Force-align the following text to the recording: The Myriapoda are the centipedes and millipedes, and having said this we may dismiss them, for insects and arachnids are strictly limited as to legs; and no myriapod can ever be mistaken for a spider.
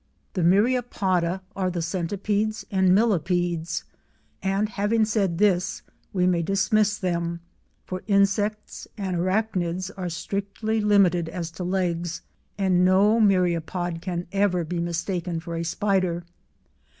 The 0.33 0.41
Myriapoda 0.41 1.41
are 1.55 1.69
the 1.69 1.83
centipedes 1.83 2.65
and 2.71 2.89
millipedes, 2.95 3.83
and 4.41 4.67
having 4.67 5.05
said 5.05 5.37
this 5.37 5.83
we 6.11 6.25
may 6.25 6.41
dismiss 6.41 6.97
them, 6.97 7.39
for 7.85 8.01
insects 8.07 8.87
and 8.97 9.15
arachnids 9.15 9.91
are 9.95 10.09
strictly 10.09 10.81
limited 10.81 11.29
as 11.29 11.51
to 11.51 11.63
legs; 11.63 12.23
and 12.57 12.83
no 12.83 13.19
myriapod 13.21 14.01
can 14.01 14.25
ever 14.31 14.63
be 14.63 14.79
mistaken 14.79 15.39
for 15.39 15.55
a 15.55 15.63
spider. 15.63 16.23